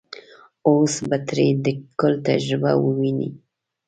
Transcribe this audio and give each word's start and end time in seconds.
اوس 0.67 0.93
به 1.09 1.17
ترې 1.27 1.47
د 1.63 1.65
ګل 1.99 2.13
تجربه 2.27 2.71
وويني. 2.83 3.29